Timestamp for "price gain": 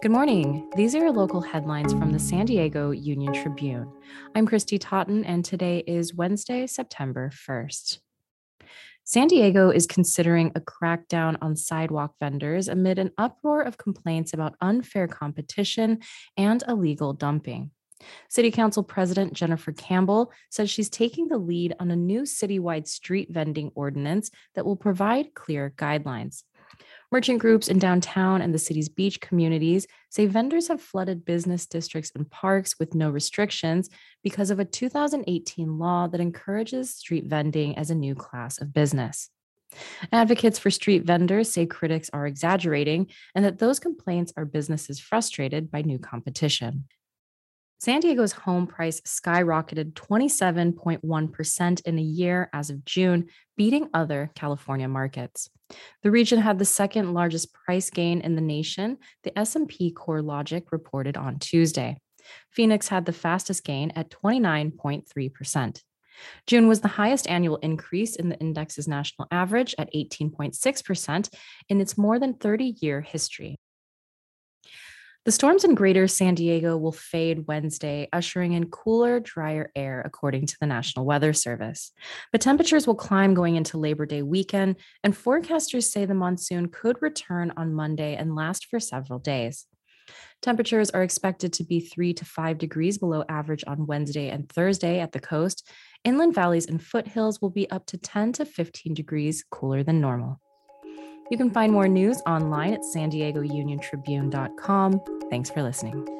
57.52-58.20